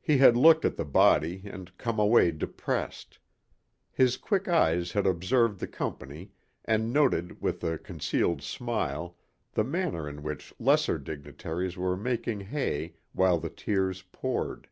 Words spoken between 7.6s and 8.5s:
a concealed